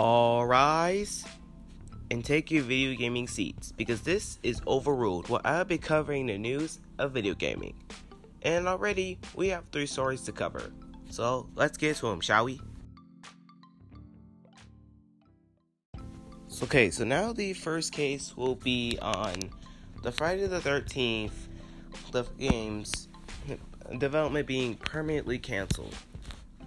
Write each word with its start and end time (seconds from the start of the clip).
All 0.00 0.46
rise 0.46 1.24
and 2.12 2.24
take 2.24 2.52
your 2.52 2.62
video 2.62 2.96
gaming 2.96 3.26
seats 3.26 3.72
because 3.72 4.02
this 4.02 4.38
is 4.44 4.62
overruled 4.64 5.28
where 5.28 5.44
I'll 5.44 5.64
be 5.64 5.76
covering 5.76 6.26
the 6.26 6.38
news 6.38 6.78
of 7.00 7.10
video 7.10 7.34
gaming. 7.34 7.74
And 8.42 8.68
already 8.68 9.18
we 9.34 9.48
have 9.48 9.64
three 9.72 9.86
stories 9.86 10.22
to 10.22 10.30
cover. 10.30 10.70
So 11.10 11.48
let's 11.56 11.76
get 11.76 11.96
to 11.96 12.06
them, 12.06 12.20
shall 12.20 12.44
we? 12.44 12.60
Okay, 16.62 16.92
so 16.92 17.02
now 17.02 17.32
the 17.32 17.52
first 17.54 17.92
case 17.92 18.36
will 18.36 18.54
be 18.54 19.00
on 19.02 19.34
the 20.04 20.12
Friday 20.12 20.46
the 20.46 20.60
13th 20.60 21.32
the 22.12 22.22
games 22.38 23.08
development 23.98 24.46
being 24.46 24.76
permanently 24.76 25.40
canceled. 25.40 25.96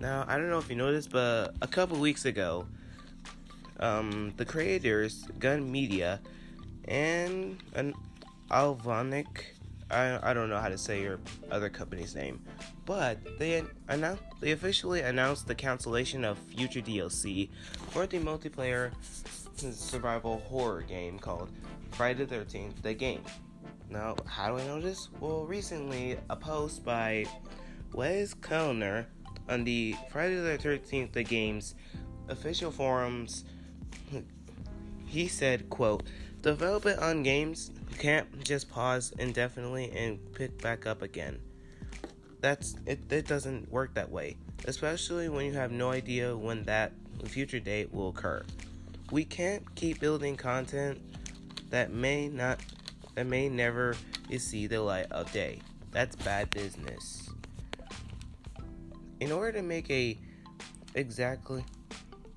Now, 0.00 0.24
I 0.26 0.36
don't 0.36 0.50
know 0.50 0.58
if 0.58 0.68
you 0.68 0.74
noticed, 0.74 1.12
but 1.12 1.54
a 1.62 1.68
couple 1.68 1.96
weeks 1.96 2.24
ago, 2.24 2.66
um, 3.80 4.32
the 4.36 4.44
creators, 4.44 5.26
Gun 5.38 5.70
Media, 5.70 6.20
and 6.86 7.58
an 7.74 7.94
Alvonic, 8.50 9.26
I, 9.90 10.30
I 10.30 10.34
don't 10.34 10.48
know 10.48 10.58
how 10.58 10.68
to 10.68 10.78
say 10.78 11.02
your 11.02 11.18
other 11.50 11.68
company's 11.68 12.14
name, 12.14 12.42
but 12.84 13.18
they 13.38 13.62
announced 13.88 14.22
they 14.40 14.52
officially 14.52 15.00
announced 15.00 15.46
the 15.46 15.54
cancellation 15.54 16.24
of 16.24 16.38
future 16.38 16.80
DLC 16.80 17.50
for 17.90 18.06
the 18.06 18.18
multiplayer 18.18 18.92
survival 19.56 20.38
horror 20.48 20.82
game 20.82 21.18
called 21.18 21.50
Friday 21.92 22.24
the 22.24 22.36
13th: 22.36 22.82
The 22.82 22.94
Game. 22.94 23.22
Now, 23.90 24.14
how 24.24 24.50
do 24.50 24.62
I 24.62 24.66
know 24.66 24.80
this? 24.80 25.08
Well, 25.18 25.44
recently, 25.44 26.16
a 26.28 26.36
post 26.36 26.84
by 26.84 27.26
Wes 27.92 28.34
Keltner 28.34 29.06
on 29.48 29.64
the 29.64 29.96
Friday 30.10 30.36
the 30.36 30.58
13th 30.58 31.12
The 31.12 31.24
Game's 31.24 31.74
official 32.28 32.70
forums, 32.70 33.44
he 35.06 35.28
said, 35.28 35.68
quote, 35.70 36.04
Development 36.42 36.98
on 37.00 37.22
games 37.22 37.70
can't 37.98 38.42
just 38.42 38.70
pause 38.70 39.12
indefinitely 39.18 39.90
and 39.90 40.18
pick 40.34 40.60
back 40.62 40.86
up 40.86 41.02
again. 41.02 41.38
That's 42.40 42.76
it, 42.86 43.00
it 43.12 43.26
doesn't 43.26 43.70
work 43.70 43.94
that 43.94 44.10
way, 44.10 44.38
especially 44.64 45.28
when 45.28 45.44
you 45.44 45.52
have 45.52 45.70
no 45.70 45.90
idea 45.90 46.34
when 46.34 46.64
that 46.64 46.92
future 47.26 47.60
date 47.60 47.92
will 47.92 48.08
occur. 48.08 48.42
We 49.10 49.24
can't 49.24 49.74
keep 49.74 50.00
building 50.00 50.36
content 50.36 51.02
that 51.68 51.92
may 51.92 52.28
not 52.28 52.60
that 53.14 53.26
may 53.26 53.50
never 53.50 53.96
see 54.38 54.66
the 54.66 54.80
light 54.80 55.10
of 55.10 55.30
day. 55.32 55.60
That's 55.90 56.16
bad 56.16 56.50
business. 56.50 57.28
In 59.18 59.32
order 59.32 59.52
to 59.52 59.62
make 59.62 59.90
a 59.90 60.16
exactly 60.94 61.64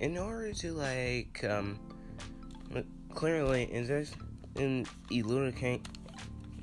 in 0.00 0.18
order 0.18 0.52
to 0.52 0.72
like 0.72 1.44
um 1.44 1.78
clearly 3.14 3.64
in 4.56 4.86
elucidate 5.10 5.86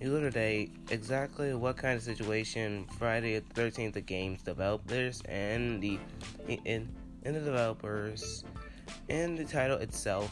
elucidate 0.01 0.71
exactly 0.89 1.53
what 1.53 1.77
kind 1.77 1.95
of 1.95 2.03
situation 2.03 2.85
Friday 2.97 3.39
the 3.39 3.61
13th 3.61 3.93
the 3.93 4.01
game's 4.01 4.41
developers 4.41 5.21
and 5.29 5.81
the 5.81 5.99
in, 6.47 6.89
in 7.23 7.33
the 7.33 7.39
developers 7.39 8.43
and 9.09 9.37
the 9.37 9.45
title 9.45 9.77
itself 9.77 10.31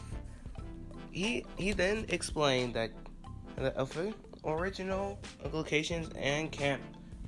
he 1.10 1.44
he 1.56 1.72
then 1.72 2.04
explained 2.08 2.74
that 2.74 2.90
the 3.56 3.72
original 4.44 5.18
locations 5.52 6.08
and 6.16 6.52
camp 6.52 6.82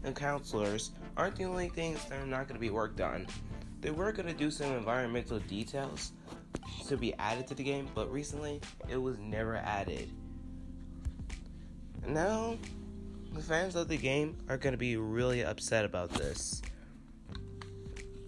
and 0.04 0.14
counselors 0.14 0.92
aren't 1.16 1.36
the 1.36 1.44
only 1.44 1.68
things 1.68 2.04
that 2.06 2.20
are 2.20 2.26
not 2.26 2.46
going 2.46 2.54
to 2.54 2.60
be 2.60 2.70
worked 2.70 3.00
on. 3.00 3.26
They 3.80 3.90
were 3.90 4.12
going 4.12 4.28
to 4.28 4.34
do 4.34 4.50
some 4.50 4.72
environmental 4.72 5.38
details 5.40 6.12
to 6.88 6.96
be 6.96 7.14
added 7.14 7.46
to 7.48 7.54
the 7.54 7.62
game, 7.62 7.88
but 7.94 8.10
recently 8.12 8.60
it 8.88 8.96
was 8.96 9.18
never 9.18 9.56
added. 9.56 10.10
Now, 12.06 12.56
the 13.32 13.42
fans 13.42 13.76
of 13.76 13.88
the 13.88 13.96
game 13.96 14.36
are 14.48 14.56
going 14.56 14.72
to 14.72 14.78
be 14.78 14.96
really 14.96 15.44
upset 15.44 15.84
about 15.84 16.10
this. 16.10 16.62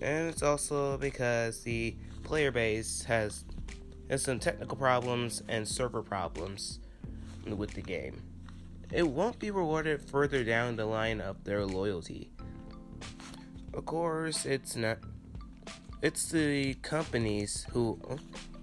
And 0.00 0.28
it's 0.28 0.42
also 0.42 0.96
because 0.98 1.62
the 1.62 1.96
player 2.22 2.50
base 2.50 3.02
has, 3.04 3.44
has 4.08 4.22
some 4.22 4.38
technical 4.38 4.76
problems 4.76 5.42
and 5.48 5.66
server 5.66 6.02
problems 6.02 6.78
with 7.46 7.72
the 7.74 7.82
game. 7.82 8.22
It 8.92 9.06
won't 9.06 9.38
be 9.38 9.50
rewarded 9.50 10.02
further 10.02 10.44
down 10.44 10.76
the 10.76 10.86
line 10.86 11.20
of 11.20 11.44
their 11.44 11.64
loyalty. 11.64 12.30
Of 13.72 13.86
course, 13.86 14.46
it's 14.46 14.76
not. 14.76 14.98
It's 16.02 16.30
the 16.30 16.72
companies 16.80 17.66
who 17.70 17.98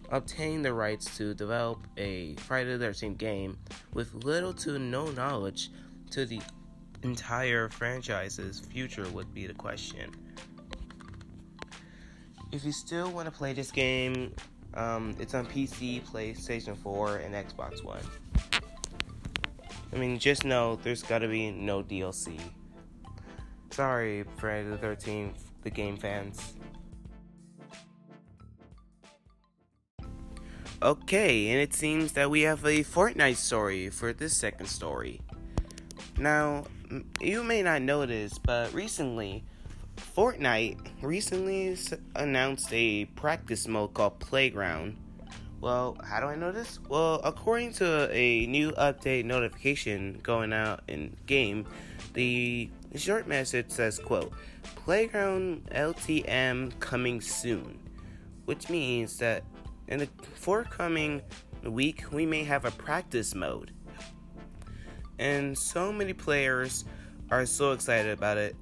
obtain 0.09 0.63
the 0.63 0.73
rights 0.73 1.15
to 1.17 1.35
develop 1.35 1.85
a 1.95 2.33
Friday 2.37 2.75
the 2.77 2.85
13th 2.87 3.19
game 3.19 3.59
with 3.93 4.11
little 4.25 4.53
to 4.55 4.79
no 4.79 5.11
knowledge 5.11 5.69
to 6.09 6.25
the 6.25 6.41
entire 7.03 7.69
franchise's 7.69 8.59
future 8.59 9.07
would 9.09 9.35
be 9.35 9.45
the 9.45 9.53
question. 9.53 10.09
If 12.51 12.65
you 12.65 12.71
still 12.71 13.11
want 13.11 13.27
to 13.27 13.31
play 13.31 13.53
this 13.53 13.69
game, 13.69 14.33
um, 14.73 15.15
it's 15.19 15.35
on 15.35 15.45
PC, 15.45 16.01
PlayStation 16.07 16.75
4, 16.75 17.17
and 17.17 17.35
Xbox 17.35 17.83
One. 17.83 18.01
I 19.93 19.95
mean, 19.95 20.17
just 20.17 20.43
know 20.43 20.77
there's 20.77 21.03
gotta 21.03 21.27
be 21.27 21.51
no 21.51 21.83
DLC. 21.83 22.39
Sorry, 23.69 24.25
Friday 24.37 24.69
the 24.69 24.77
13th, 24.77 25.35
the 25.61 25.69
game 25.69 25.97
fans. 25.97 26.56
Okay, 30.87 31.49
and 31.49 31.59
it 31.59 31.73
seems 31.73 32.13
that 32.13 32.29
we 32.29 32.43
have 32.43 32.63
a 32.63 32.81
Fortnite 32.81 33.35
story 33.35 33.89
for 33.89 34.13
this 34.13 34.37
second 34.37 34.67
story. 34.67 35.19
Now, 36.17 36.63
you 37.19 37.43
may 37.43 37.61
not 37.61 37.81
know 37.81 38.05
this, 38.05 38.37
but 38.37 38.73
recently, 38.73 39.43
Fortnite 39.97 40.77
recently 41.01 41.77
announced 42.15 42.69
a 42.71 43.03
practice 43.03 43.67
mode 43.67 43.93
called 43.95 44.17
Playground 44.19 44.95
well, 45.59 45.97
how 46.05 46.21
do 46.21 46.27
I 46.27 46.35
know 46.35 46.53
this? 46.53 46.79
Well, 46.87 47.19
according 47.23 47.73
to 47.73 48.09
a 48.13 48.45
new 48.45 48.71
update 48.73 49.25
notification 49.25 50.21
going 50.23 50.53
out 50.53 50.83
in 50.87 51.17
game, 51.25 51.65
the 52.13 52.69
short 52.95 53.27
message 53.27 53.71
says, 53.71 53.99
quote, 53.99 54.31
Playground 54.63 55.67
LTM 55.73 56.79
coming 56.79 57.19
soon, 57.19 57.77
which 58.45 58.69
means 58.69 59.17
that 59.17 59.43
in 59.87 59.99
the 59.99 60.07
forthcoming 60.35 61.21
week 61.63 62.05
we 62.11 62.25
may 62.25 62.43
have 62.43 62.65
a 62.65 62.71
practice 62.71 63.33
mode. 63.35 63.71
And 65.19 65.57
so 65.57 65.91
many 65.91 66.13
players 66.13 66.85
are 67.31 67.45
so 67.45 67.71
excited 67.71 68.11
about 68.11 68.37
it. 68.37 68.55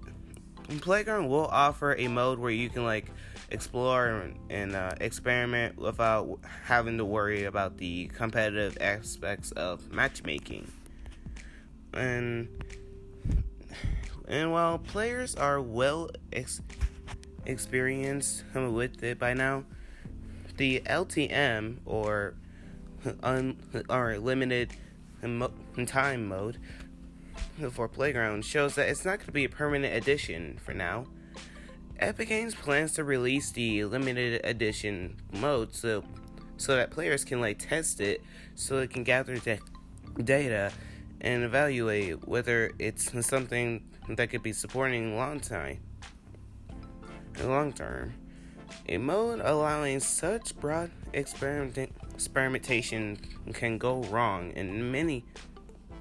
Playground 0.81 1.28
will 1.28 1.47
offer 1.47 1.96
a 1.96 2.08
mode 2.08 2.40
where 2.40 2.52
you 2.52 2.69
can 2.69 2.84
like 2.85 3.12
explore 3.52 4.31
and 4.50 4.75
uh, 4.75 4.94
experiment 5.00 5.78
without 5.78 6.40
having 6.64 6.97
to 6.97 7.06
worry 7.06 7.44
about 7.44 7.78
the 7.78 8.08
competitive 8.08 8.78
aspects 8.81 9.52
of 9.52 9.91
matchmaking. 9.91 10.72
And 11.94 12.47
and 14.28 14.52
while 14.52 14.80
players 14.80 15.35
are 15.35 15.62
well 15.62 16.09
ex- 16.34 16.62
experienced 17.46 18.44
with 18.56 19.03
it 19.03 19.19
by 19.19 19.34
now, 19.34 19.66
the 20.57 20.81
LTM 20.81 21.78
or 21.85 22.35
un- 23.23 23.57
or 23.90 24.17
limited 24.17 24.73
time 25.87 26.28
mode 26.28 26.57
for 27.72 27.87
Playground 27.87 28.46
shows 28.46 28.75
that 28.75 28.90
it's 28.90 29.05
not 29.05 29.17
going 29.17 29.28
to 29.28 29.31
be 29.31 29.46
a 29.46 29.49
permanent 29.49 29.96
addition 29.96 30.59
for 30.63 30.73
now. 30.73 31.07
Epic 31.99 32.28
Games 32.28 32.53
plans 32.53 32.93
to 32.93 33.03
release 33.03 33.52
the 33.52 33.85
limited 33.85 34.41
edition 34.43 35.16
mode 35.31 35.73
so 35.73 36.03
so 36.58 36.75
that 36.75 36.91
players 36.91 37.23
can 37.23 37.41
like 37.41 37.59
test 37.59 37.99
it 37.99 38.22
so 38.55 38.79
they 38.79 38.87
can 38.87 39.03
gather 39.03 39.37
data 40.23 40.72
and 41.22 41.43
evaluate 41.43 42.28
whether 42.28 42.72
it's 42.79 43.25
something 43.25 43.84
that 44.09 44.29
could 44.29 44.43
be 44.43 44.53
supporting 44.53 45.16
long 45.16 45.40
time 45.40 45.79
long 47.43 47.73
term. 47.73 48.13
A 48.88 48.97
mode 48.97 49.41
allowing 49.44 50.00
such 50.00 50.56
broad 50.59 50.91
experiment- 51.14 51.91
experimentation 52.14 53.17
can 53.53 53.78
go 53.78 54.03
wrong 54.03 54.52
in 54.52 54.91
many 54.91 55.26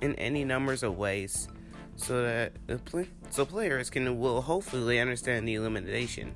in 0.01 0.15
any 0.17 0.45
numbers 0.45 0.83
of 0.83 0.99
ways 0.99 1.49
so 1.97 2.23
that 2.23 2.53
pl- 2.85 3.07
so 3.31 3.45
players 3.45 3.89
can 3.91 4.19
will 4.19 4.43
hopefully 4.43 4.99
understand 4.99 5.47
the 5.49 5.55
elimination. 5.55 6.35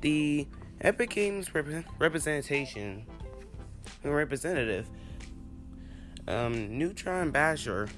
The 0.00 0.46
Epic 0.80 1.10
Games 1.10 1.54
rep- 1.54 1.84
representation 1.98 3.06
representative 4.02 4.88
um, 6.28 6.78
Neutron 6.78 7.30
Basher 7.30 7.88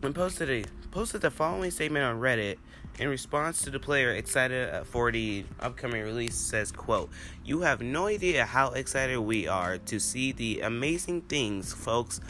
posted 0.00 0.50
a 0.50 0.64
posted 0.94 1.22
the 1.22 1.30
following 1.30 1.72
statement 1.72 2.04
on 2.04 2.20
Reddit 2.20 2.56
in 3.00 3.08
response 3.08 3.60
to 3.62 3.70
the 3.70 3.80
player 3.80 4.12
excited 4.12 4.86
for 4.86 5.10
the 5.10 5.44
upcoming 5.58 6.04
release 6.04 6.36
says 6.36 6.70
quote 6.70 7.10
you 7.44 7.62
have 7.62 7.82
no 7.82 8.06
idea 8.06 8.44
how 8.44 8.70
excited 8.70 9.18
we 9.18 9.48
are 9.48 9.76
to 9.76 9.98
see 9.98 10.30
the 10.30 10.60
amazing 10.60 11.20
things 11.22 11.74
folks 11.74 12.20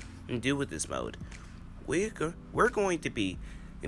do 0.41 0.57
with 0.57 0.71
this 0.71 0.89
mode. 0.89 1.19
We're, 1.87 2.35
we're 2.55 2.71
going 2.71 3.01
to 3.01 3.11
be 3.11 3.37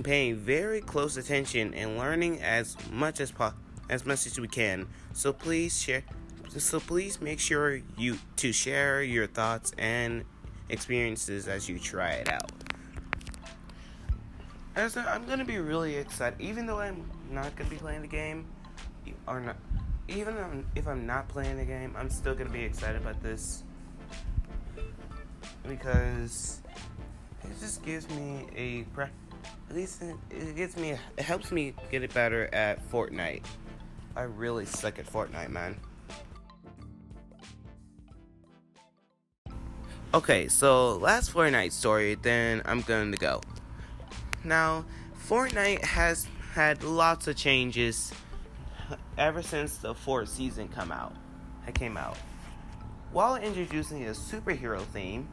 paying 0.03 0.35
very 0.35 0.81
close 0.81 1.17
attention 1.17 1.73
and 1.73 1.97
learning 1.97 2.39
as 2.43 2.77
much 2.91 3.19
as 3.19 3.31
po- 3.31 3.55
as 3.89 4.05
much 4.05 4.27
as 4.27 4.39
we 4.39 4.47
can. 4.47 4.87
So 5.13 5.33
please 5.33 5.81
share 5.81 6.03
so 6.55 6.79
please 6.79 7.19
make 7.19 7.39
sure 7.39 7.81
you 7.97 8.19
to 8.35 8.53
share 8.53 9.01
your 9.01 9.25
thoughts 9.25 9.73
and 9.79 10.23
experiences 10.69 11.47
as 11.47 11.67
you 11.67 11.79
try 11.79 12.11
it 12.11 12.29
out 12.29 12.66
as 14.77 14.95
i 14.95 15.03
I'm 15.13 15.25
gonna 15.25 15.43
be 15.43 15.57
really 15.57 15.95
excited, 15.95 16.39
even 16.39 16.65
though 16.67 16.79
I'm 16.79 17.09
not 17.31 17.55
gonna 17.55 17.69
be 17.69 17.77
playing 17.77 18.01
the 18.01 18.07
game, 18.07 18.45
or 19.27 19.39
not. 19.41 19.57
Even 20.07 20.65
if 20.75 20.87
I'm 20.87 21.05
not 21.05 21.27
playing 21.27 21.57
the 21.57 21.65
game, 21.65 21.95
I'm 21.97 22.09
still 22.09 22.35
gonna 22.35 22.51
be 22.51 22.63
excited 22.63 23.01
about 23.01 23.21
this 23.21 23.63
because 25.67 26.61
it 27.43 27.59
just 27.59 27.83
gives 27.83 28.07
me 28.11 28.45
a 28.55 28.85
at 29.69 29.75
least 29.75 30.01
it, 30.01 30.15
it 30.29 30.55
gets 30.55 30.77
me 30.77 30.91
it 30.91 31.23
helps 31.23 31.51
me 31.51 31.73
get 31.91 32.03
it 32.03 32.13
better 32.13 32.47
at 32.53 32.87
Fortnite. 32.89 33.43
I 34.15 34.21
really 34.21 34.65
suck 34.65 34.99
at 34.99 35.05
Fortnite, 35.05 35.49
man. 35.49 35.75
Okay, 40.13 40.47
so 40.47 40.97
last 40.97 41.33
Fortnite 41.33 41.71
story, 41.71 42.15
then 42.15 42.61
I'm 42.65 42.81
going 42.81 43.11
to 43.11 43.17
go. 43.17 43.41
Now, 44.43 44.85
Fortnite 45.27 45.83
has 45.83 46.27
had 46.53 46.83
lots 46.83 47.27
of 47.27 47.35
changes 47.35 48.13
ever 49.17 49.41
since 49.41 49.77
the 49.77 49.93
fourth 49.93 50.29
season 50.29 50.67
come 50.67 50.91
out. 50.91 51.13
It 51.67 51.75
came 51.75 51.97
out. 51.97 52.17
While 53.11 53.35
introducing 53.35 54.05
a 54.07 54.11
superhero 54.11 54.81
theme, 54.81 55.27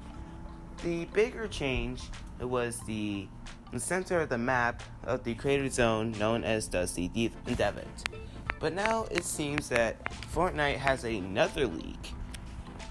the 0.83 1.05
bigger 1.07 1.47
change 1.49 2.03
was 2.41 2.81
the, 2.81 3.29
center 3.77 4.21
of 4.21 4.29
the 4.29 4.39
map 4.39 4.83
of 5.03 5.25
the 5.25 5.35
creator 5.35 5.69
zone 5.69 6.13
known 6.13 6.45
as 6.45 6.69
Dusty 6.69 7.09
Desert. 7.09 7.87
But 8.61 8.73
now 8.73 9.07
it 9.11 9.25
seems 9.25 9.69
that 9.69 10.05
Fortnite 10.33 10.77
has 10.77 11.05
another 11.05 11.67
leak 11.67 12.13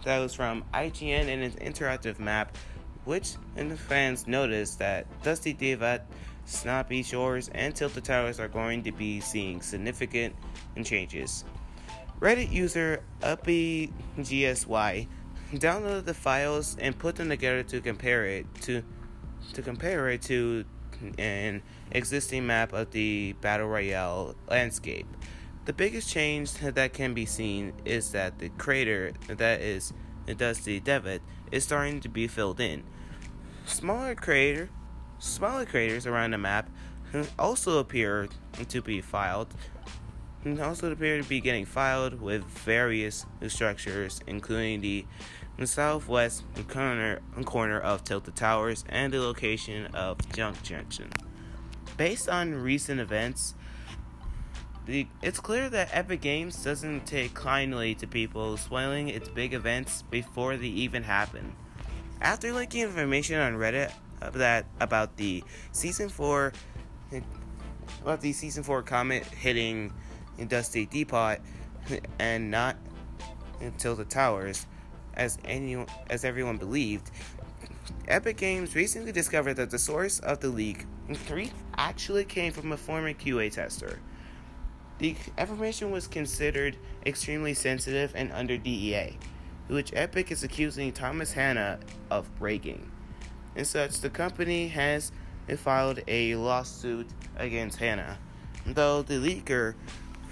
that 0.03 0.19
was 0.19 0.33
from 0.33 0.65
IGN 0.73 1.27
and 1.27 1.41
its 1.41 1.55
interactive 1.55 2.19
map 2.19 2.57
which 3.05 3.35
and 3.55 3.69
the 3.71 3.77
fans 3.77 4.27
noticed 4.27 4.79
that 4.79 5.05
Dusty 5.23 5.53
Desert, 5.53 6.01
Snobby 6.45 7.03
Shores, 7.03 7.49
and 7.53 7.75
Tilted 7.75 8.03
Towers 8.03 8.39
are 8.39 8.47
going 8.47 8.83
to 8.83 8.91
be 8.91 9.19
seeing 9.19 9.61
significant 9.61 10.35
changes. 10.83 11.43
Reddit 12.19 12.51
user 12.51 13.03
UppyGSY 13.21 15.07
downloaded 15.53 16.05
the 16.05 16.13
files 16.13 16.77
and 16.79 16.97
put 16.97 17.15
them 17.15 17.29
together 17.29 17.63
to 17.63 17.81
compare 17.81 18.25
it 18.25 18.45
to 18.61 18.83
to 19.53 19.61
compare 19.61 20.09
it 20.09 20.21
to 20.21 20.63
an 21.17 21.61
existing 21.91 22.45
map 22.47 22.71
of 22.71 22.91
the 22.91 23.33
battle 23.41 23.67
royale 23.67 24.35
landscape. 24.49 25.05
The 25.65 25.73
biggest 25.73 26.09
change 26.09 26.53
that 26.53 26.93
can 26.93 27.13
be 27.13 27.25
seen 27.25 27.73
is 27.85 28.11
that 28.11 28.39
the 28.39 28.49
crater 28.49 29.13
that 29.27 29.61
is 29.61 29.91
Dusty 30.37 30.79
Desert 30.79 31.21
is 31.53 31.63
starting 31.63 31.99
to 32.01 32.09
be 32.09 32.27
filled 32.27 32.59
in. 32.59 32.83
Smaller 33.65 34.15
crater, 34.15 34.69
smaller 35.19 35.65
craters 35.65 36.07
around 36.07 36.31
the 36.31 36.37
map 36.39 36.69
also 37.37 37.77
appear 37.77 38.27
to 38.67 38.81
be 38.81 38.99
filed, 38.99 39.53
and 40.43 40.59
also 40.59 40.91
appear 40.91 41.21
to 41.21 41.29
be 41.29 41.39
getting 41.39 41.63
filed 41.63 42.19
with 42.19 42.43
various 42.43 43.27
structures, 43.47 44.19
including 44.25 44.81
the 44.81 45.05
southwest 45.63 46.43
corner, 46.67 47.19
corner 47.45 47.79
of 47.79 48.03
Tilted 48.03 48.35
Towers 48.35 48.83
and 48.89 49.13
the 49.13 49.21
location 49.21 49.85
of 49.93 50.17
Junk 50.33 50.63
Junction. 50.63 51.11
Based 51.97 52.27
on 52.27 52.55
recent 52.55 52.99
events, 52.99 53.53
it's 54.87 55.39
clear 55.39 55.69
that 55.69 55.89
Epic 55.93 56.21
Games 56.21 56.61
doesn't 56.63 57.05
take 57.05 57.33
kindly 57.33 57.95
to 57.95 58.07
people 58.07 58.57
spoiling 58.57 59.07
its 59.07 59.29
big 59.29 59.53
events 59.53 60.03
before 60.11 60.57
they 60.57 60.67
even 60.67 61.03
happen. 61.03 61.55
After 62.21 62.51
leaking 62.51 62.81
information 62.81 63.39
on 63.39 63.53
Reddit 63.53 63.91
that 64.33 64.65
about 64.79 65.17
the 65.17 65.43
season 65.71 66.09
four 66.09 66.53
about 68.01 68.21
the 68.21 68.33
season 68.33 68.63
four 68.63 68.81
comet 68.81 69.23
hitting 69.25 69.93
Dusty 70.47 70.85
Depot 70.85 71.37
and 72.19 72.49
not 72.49 72.77
until 73.61 73.95
the 73.95 74.05
towers, 74.05 74.65
as 75.13 75.37
anyone 75.45 75.87
as 76.09 76.25
everyone 76.25 76.57
believed, 76.57 77.11
Epic 78.07 78.37
Games 78.37 78.75
recently 78.75 79.11
discovered 79.11 79.55
that 79.55 79.69
the 79.69 79.79
source 79.79 80.19
of 80.19 80.39
the 80.39 80.49
leak 80.49 80.85
actually 81.77 82.25
came 82.25 82.51
from 82.51 82.71
a 82.71 82.77
former 82.77 83.13
QA 83.13 83.51
tester. 83.51 83.99
The 84.99 85.15
information 85.37 85.91
was 85.91 86.07
considered 86.07 86.77
extremely 87.05 87.53
sensitive 87.53 88.13
and 88.15 88.31
under 88.31 88.57
NDA 88.57 89.15
which 89.67 89.91
Epic 89.95 90.31
is 90.31 90.43
accusing 90.43 90.91
Thomas 90.91 91.33
Hanna 91.33 91.79
of 92.11 92.33
breaking. 92.37 92.91
In 93.55 93.65
such, 93.65 94.01
the 94.01 94.09
company 94.09 94.67
has 94.69 95.11
filed 95.57 96.01
a 96.07 96.35
lawsuit 96.35 97.07
against 97.37 97.77
Hanna, 97.79 98.17
though 98.65 99.01
the 99.01 99.15
leaker 99.15 99.75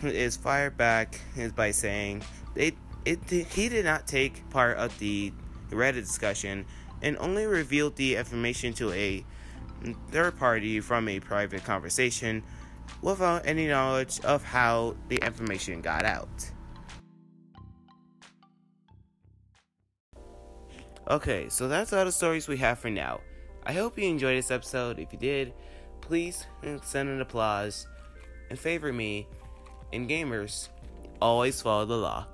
is 0.03 0.35
fired 0.37 0.77
back 0.77 1.19
is 1.35 1.51
by 1.51 1.71
saying 1.71 2.23
it, 2.55 2.75
it, 3.05 3.19
he 3.29 3.69
did 3.69 3.85
not 3.85 4.07
take 4.07 4.49
part 4.49 4.77
of 4.77 4.97
the 4.99 5.31
Reddit 5.69 6.01
discussion 6.01 6.65
and 7.01 7.17
only 7.17 7.45
revealed 7.45 7.95
the 7.95 8.15
information 8.15 8.73
to 8.73 8.91
a 8.91 9.23
third 10.11 10.37
party 10.37 10.79
from 10.79 11.07
a 11.07 11.19
private 11.19 11.63
conversation 11.63 12.43
without 13.01 13.45
any 13.45 13.67
knowledge 13.67 14.19
of 14.21 14.43
how 14.43 14.95
the 15.07 15.17
information 15.17 15.81
got 15.81 16.05
out. 16.05 16.51
Okay, 21.09 21.49
so 21.49 21.67
that's 21.67 21.93
all 21.93 22.05
the 22.05 22.11
stories 22.11 22.47
we 22.47 22.57
have 22.57 22.79
for 22.79 22.89
now. 22.89 23.19
I 23.65 23.73
hope 23.73 23.97
you 23.97 24.07
enjoyed 24.07 24.37
this 24.37 24.51
episode. 24.51 24.99
If 24.99 25.11
you 25.11 25.19
did, 25.19 25.53
please 25.99 26.45
send 26.83 27.09
an 27.09 27.21
applause 27.21 27.87
and 28.49 28.57
favor 28.57 28.93
me. 28.93 29.27
And 29.93 30.09
gamers, 30.09 30.69
always 31.21 31.61
follow 31.61 31.85
the 31.85 31.97
law. 31.97 32.27